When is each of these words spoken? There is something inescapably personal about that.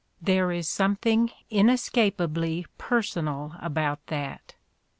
There 0.19 0.51
is 0.51 0.67
something 0.67 1.29
inescapably 1.51 2.65
personal 2.79 3.53
about 3.59 4.07
that. 4.07 4.55